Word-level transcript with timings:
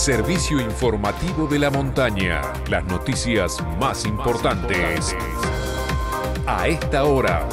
servicio 0.00 0.58
informativo 0.58 1.46
de 1.46 1.58
la 1.58 1.68
montaña. 1.68 2.40
Las 2.70 2.82
noticias 2.86 3.62
más 3.78 4.06
importantes 4.06 5.14
a 6.46 6.68
esta 6.68 7.04
hora. 7.04 7.46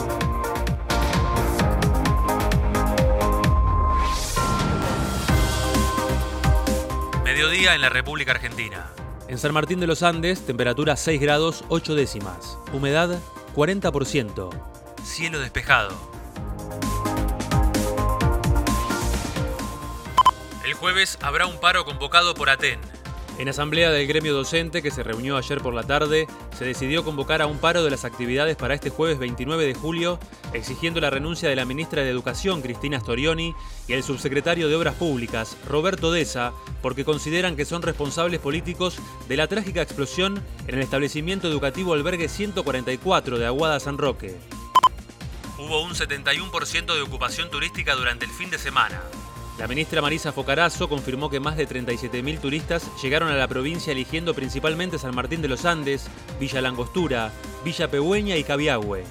Mediodía 7.25 7.75
en 7.75 7.81
la 7.81 7.89
República 7.89 8.31
Argentina. 8.31 8.93
En 9.27 9.37
San 9.37 9.53
Martín 9.53 9.81
de 9.81 9.87
los 9.87 10.01
Andes, 10.01 10.45
temperatura 10.45 10.95
6 10.95 11.19
grados 11.19 11.65
8 11.67 11.95
décimas. 11.95 12.57
Humedad 12.71 13.19
40%. 13.57 14.49
Cielo 15.03 15.39
despejado. 15.39 15.89
El 20.67 20.73
jueves 20.73 21.17
habrá 21.21 21.45
un 21.45 21.61
paro 21.61 21.85
convocado 21.85 22.33
por 22.33 22.49
Aten. 22.49 22.77
En 23.39 23.47
asamblea 23.47 23.89
del 23.89 24.05
gremio 24.05 24.33
docente 24.33 24.81
que 24.83 24.91
se 24.91 25.01
reunió 25.01 25.37
ayer 25.37 25.61
por 25.61 25.73
la 25.73 25.83
tarde, 25.83 26.27
se 26.57 26.65
decidió 26.65 27.05
convocar 27.05 27.41
a 27.41 27.47
un 27.47 27.57
paro 27.57 27.85
de 27.85 27.89
las 27.89 28.03
actividades 28.03 28.57
para 28.57 28.73
este 28.73 28.89
jueves 28.89 29.17
29 29.17 29.65
de 29.65 29.73
julio, 29.73 30.19
exigiendo 30.51 30.99
la 30.99 31.09
renuncia 31.09 31.47
de 31.47 31.55
la 31.55 31.63
ministra 31.63 32.01
de 32.01 32.09
Educación, 32.09 32.61
Cristina 32.61 32.99
Storioni, 32.99 33.55
y 33.87 33.93
el 33.93 34.03
subsecretario 34.03 34.67
de 34.67 34.75
Obras 34.75 34.95
Públicas, 34.95 35.55
Roberto 35.69 36.11
Deza, 36.11 36.51
porque 36.81 37.05
consideran 37.05 37.55
que 37.55 37.63
son 37.63 37.81
responsables 37.81 38.41
políticos 38.41 38.97
de 39.29 39.37
la 39.37 39.47
trágica 39.47 39.81
explosión 39.81 40.43
en 40.67 40.75
el 40.75 40.81
establecimiento 40.81 41.47
educativo 41.47 41.93
Albergue 41.93 42.27
144 42.27 43.39
de 43.39 43.45
Aguada 43.45 43.79
San 43.79 43.97
Roque. 43.97 44.35
Hubo 45.57 45.81
un 45.83 45.93
71% 45.93 46.93
de 46.93 47.01
ocupación 47.03 47.49
turística 47.49 47.95
durante 47.95 48.25
el 48.25 48.31
fin 48.31 48.49
de 48.49 48.59
semana. 48.59 49.01
La 49.59 49.67
ministra 49.67 50.03
Marisa 50.03 50.31
Focarazo 50.31 50.87
confirmó 50.87 51.31
que 51.31 51.39
más 51.39 51.57
de 51.57 51.67
37.000 51.67 52.39
turistas 52.39 52.91
llegaron 53.01 53.29
a 53.29 53.35
la 53.35 53.47
provincia 53.47 53.91
eligiendo 53.91 54.35
principalmente 54.35 54.99
San 54.99 55.15
Martín 55.15 55.41
de 55.41 55.47
los 55.47 55.65
Andes, 55.65 56.07
Villa 56.39 56.61
Langostura, 56.61 57.31
Villa 57.65 57.89
Pehueña 57.89 58.35
y 58.37 58.43
Cabiagüe. 58.43 59.03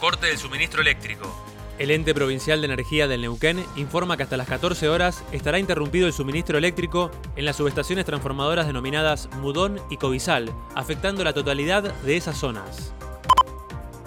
Corte 0.00 0.28
del 0.28 0.38
suministro 0.38 0.80
eléctrico. 0.80 1.44
El 1.78 1.90
ente 1.90 2.14
provincial 2.14 2.60
de 2.60 2.64
energía 2.64 3.06
del 3.06 3.20
Neuquén 3.20 3.62
informa 3.76 4.16
que 4.16 4.22
hasta 4.22 4.38
las 4.38 4.48
14 4.48 4.88
horas 4.88 5.22
estará 5.32 5.58
interrumpido 5.58 6.06
el 6.06 6.14
suministro 6.14 6.56
eléctrico 6.56 7.10
en 7.36 7.44
las 7.44 7.56
subestaciones 7.56 8.06
transformadoras 8.06 8.66
denominadas 8.66 9.28
Mudón 9.36 9.80
y 9.90 9.98
Cobizal, 9.98 10.50
afectando 10.74 11.22
la 11.24 11.34
totalidad 11.34 11.82
de 11.82 12.16
esas 12.16 12.38
zonas. 12.38 12.94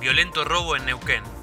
Violento 0.02 0.44
robo 0.44 0.76
en 0.76 0.86
Neuquén. 0.86 1.41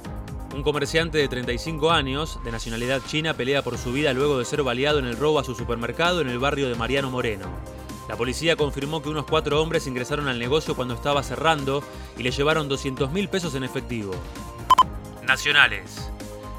Un 0.59 0.65
comerciante 0.65 1.19
de 1.19 1.29
35 1.29 1.93
años, 1.93 2.41
de 2.43 2.51
nacionalidad 2.51 3.01
china, 3.07 3.33
pelea 3.33 3.63
por 3.63 3.79
su 3.79 3.93
vida 3.93 4.13
luego 4.13 4.41
de 4.41 4.45
ser 4.45 4.65
baleado 4.65 4.99
en 4.99 5.05
el 5.05 5.17
robo 5.17 5.39
a 5.39 5.45
su 5.45 5.55
supermercado 5.55 6.21
en 6.21 6.29
el 6.29 6.41
barrio 6.41 6.69
de 6.69 6.75
Mariano 6.75 7.13
Moreno. 7.13 7.47
La 8.09 8.17
policía 8.17 8.57
confirmó 8.57 9.01
que 9.01 9.09
unos 9.09 9.25
cuatro 9.25 9.63
hombres 9.63 9.87
ingresaron 9.87 10.27
al 10.27 10.41
negocio 10.41 10.75
cuando 10.75 10.95
estaba 10.95 11.23
cerrando 11.23 11.85
y 12.17 12.25
le 12.25 12.33
llevaron 12.33 12.69
200 12.69 13.13
mil 13.13 13.29
pesos 13.29 13.55
en 13.55 13.63
efectivo. 13.63 14.17
Nacionales. 15.23 16.08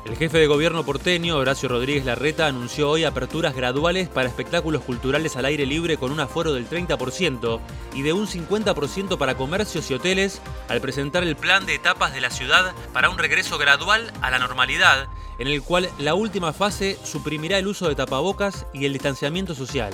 El 0.06 0.16
jefe 0.16 0.38
de 0.40 0.48
gobierno 0.48 0.86
porteño, 0.86 1.38
Horacio 1.38 1.70
Rodríguez 1.70 2.06
Larreta, 2.06 2.48
anunció 2.48 2.90
hoy 2.90 3.04
aperturas 3.04 3.56
graduales 3.56 4.08
para 4.08 4.30
espectáculos 4.30 4.82
culturales 4.84 5.36
al 5.36 5.46
aire 5.46 5.66
libre 5.66 5.98
con 5.98 6.12
un 6.12 6.20
aforo 6.20 6.54
del 6.54 6.70
30% 6.70 7.60
y 7.94 8.02
de 8.02 8.14
un 8.14 8.26
50% 8.26 9.18
para 9.18 9.36
comercios 9.36 9.92
y 9.92 9.94
hoteles 9.94 10.42
al 10.70 10.82
presentar 10.82 11.24
el 11.24 11.36
plan 11.36 11.66
de 11.66 11.76
etapas 11.76 12.14
de 12.14 12.22
la 12.22 12.30
ciudad 12.30 12.74
para 12.94 13.10
un 13.10 13.18
regreso 13.18 13.58
gradual 13.58 14.12
a 14.22 14.32
la 14.32 14.40
normalidad, 14.40 15.08
en 15.38 15.48
el 15.48 15.62
cual 15.62 15.90
la 16.00 16.16
última 16.16 16.54
fase 16.54 16.98
suprimirá 17.04 17.58
el 17.58 17.68
uso 17.68 17.88
de 17.88 17.96
tapabocas 17.96 18.66
y 18.74 18.86
el 18.86 18.94
distanciamiento 18.94 19.54
social. 19.54 19.94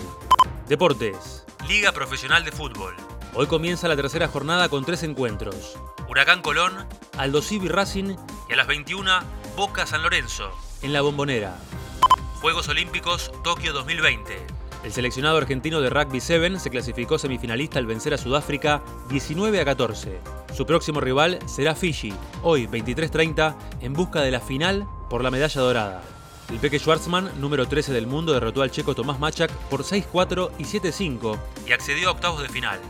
Deportes. 0.70 1.46
Liga 1.68 1.92
Profesional 1.92 2.46
de 2.46 2.52
Fútbol. 2.52 2.96
Hoy 3.34 3.48
comienza 3.48 3.88
la 3.88 3.96
tercera 3.98 4.28
jornada 4.28 4.70
con 4.70 4.86
tres 4.86 5.04
encuentros. 5.04 5.78
Huracán 6.08 6.42
Colón, 6.42 6.88
Aldo 7.18 7.42
Civi 7.42 7.68
Racing 7.68 8.16
y 8.48 8.54
a 8.54 8.56
las 8.56 8.68
21 8.68 9.12
Boca 9.56 9.86
San 9.86 10.04
Lorenzo. 10.04 10.52
En 10.82 10.92
la 10.92 11.00
bombonera. 11.00 11.56
Juegos 12.42 12.68
Olímpicos 12.68 13.32
Tokio 13.42 13.72
2020. 13.72 14.36
El 14.84 14.92
seleccionado 14.92 15.38
argentino 15.38 15.80
de 15.80 15.90
rugby 15.90 16.20
7 16.20 16.60
se 16.60 16.70
clasificó 16.70 17.18
semifinalista 17.18 17.80
al 17.80 17.86
vencer 17.86 18.14
a 18.14 18.18
Sudáfrica 18.18 18.84
19 19.08 19.62
a 19.62 19.64
14. 19.64 20.20
Su 20.54 20.66
próximo 20.66 21.00
rival 21.00 21.40
será 21.46 21.74
Fiji, 21.74 22.14
hoy 22.44 22.68
23:30, 22.68 23.56
en 23.80 23.94
busca 23.94 24.20
de 24.22 24.32
la 24.32 24.42
final 24.42 24.86
por 25.10 25.24
la 25.24 25.32
medalla 25.32 25.62
dorada. 25.62 26.04
El 26.50 26.60
Peque 26.60 26.78
Schwarzman, 26.78 27.32
número 27.40 27.66
13 27.66 27.94
del 27.94 28.08
mundo, 28.08 28.34
derrotó 28.34 28.62
al 28.62 28.72
checo 28.72 28.94
Tomás 28.94 29.20
Machak 29.20 29.52
por 29.70 29.84
6-4 29.84 30.52
y 30.60 30.66
7-5 30.66 31.40
y 31.66 31.72
accedió 31.72 32.10
a 32.10 32.12
octavos 32.12 32.42
de 32.42 32.50
final. 32.50 32.82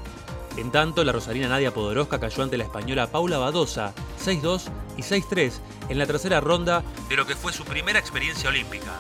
En 0.58 0.72
tanto, 0.72 1.04
la 1.04 1.12
rosarina 1.12 1.48
Nadia 1.48 1.74
Podoroska 1.74 2.20
cayó 2.20 2.42
ante 2.42 2.58
la 2.58 2.64
española 2.64 3.12
Paula 3.12 3.38
Badosa 3.38 3.94
6-2 4.24 4.72
y 4.98 5.02
6-3 5.02 5.52
en 5.90 5.98
la 5.98 6.06
tercera 6.06 6.40
ronda 6.42 6.84
de 7.10 7.16
lo 7.16 7.26
que 7.26 7.36
fue 7.36 7.54
su 7.54 7.64
primera 7.64 8.00
experiencia 8.00 8.50
olímpica. 8.50 9.00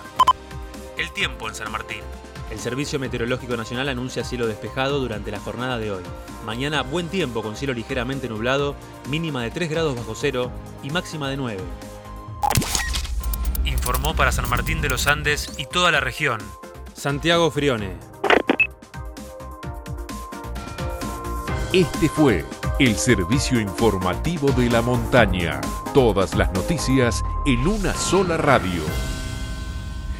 El 0.97 1.11
tiempo 1.11 1.49
en 1.49 1.55
San 1.55 1.71
Martín. 1.71 2.01
El 2.51 2.59
Servicio 2.59 2.99
Meteorológico 2.99 3.57
Nacional 3.57 3.89
anuncia 3.89 4.23
cielo 4.23 4.45
despejado 4.45 4.99
durante 4.99 5.31
la 5.31 5.39
jornada 5.39 5.79
de 5.79 5.91
hoy. 5.91 6.03
Mañana 6.45 6.83
buen 6.83 7.09
tiempo 7.09 7.41
con 7.41 7.55
cielo 7.55 7.73
ligeramente 7.73 8.29
nublado, 8.29 8.75
mínima 9.09 9.41
de 9.41 9.51
3 9.51 9.69
grados 9.69 9.95
bajo 9.95 10.13
cero 10.15 10.51
y 10.83 10.91
máxima 10.91 11.29
de 11.29 11.37
9. 11.37 11.63
Informó 13.65 14.15
para 14.15 14.31
San 14.31 14.47
Martín 14.47 14.79
de 14.81 14.89
los 14.89 15.07
Andes 15.07 15.53
y 15.57 15.65
toda 15.65 15.91
la 15.91 15.99
región. 15.99 16.39
Santiago 16.93 17.49
Frione. 17.49 17.97
Este 21.73 22.07
fue 22.07 22.45
el 22.79 22.95
servicio 22.95 23.59
informativo 23.59 24.49
de 24.51 24.69
la 24.69 24.81
montaña. 24.81 25.61
Todas 25.93 26.35
las 26.35 26.51
noticias 26.53 27.23
en 27.45 27.67
una 27.67 27.93
sola 27.93 28.35
radio. 28.35 28.81